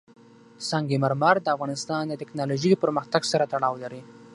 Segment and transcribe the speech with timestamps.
[0.69, 4.01] سنگ مرمر د افغانستان د تکنالوژۍ پرمختګ سره تړاو لري.